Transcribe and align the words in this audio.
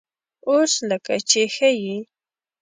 _اوس 0.47 0.73
لکه 0.89 1.13
چې 1.29 1.41
ښه 1.55 1.69
يې؟ 1.83 1.97